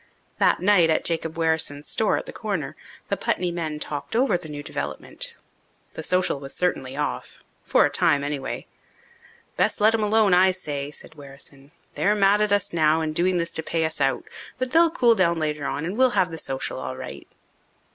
That 0.39 0.59
night, 0.61 0.89
at 0.89 1.05
Jacob 1.05 1.35
Wherrison's 1.35 1.87
store 1.87 2.17
at 2.17 2.25
the 2.25 2.33
Corner, 2.33 2.75
the 3.09 3.15
Putney 3.17 3.51
men 3.51 3.79
talked 3.79 4.15
over 4.15 4.35
the 4.35 4.49
new 4.49 4.63
development. 4.63 5.35
The 5.93 6.01
social 6.01 6.39
was 6.39 6.55
certainly 6.55 6.97
off 6.97 7.43
for 7.63 7.85
a 7.85 7.91
time, 7.91 8.23
anyway. 8.23 8.65
"Best 9.57 9.79
let 9.79 9.93
'em 9.93 10.01
alone, 10.01 10.33
I 10.33 10.49
say," 10.53 10.89
said 10.89 11.11
Wherrison. 11.11 11.69
"They're 11.93 12.15
mad 12.15 12.41
at 12.41 12.51
us 12.51 12.73
now 12.73 13.01
and 13.01 13.13
doing 13.13 13.37
this 13.37 13.51
to 13.51 13.61
pay 13.61 13.85
us 13.85 14.01
out. 14.01 14.23
But 14.57 14.71
they'll 14.71 14.89
cool 14.89 15.13
down 15.13 15.37
later 15.37 15.67
on 15.67 15.85
and 15.85 15.95
we'll 15.95 16.09
have 16.17 16.31
the 16.31 16.39
social 16.39 16.79
all 16.79 16.97
right." 16.97 17.27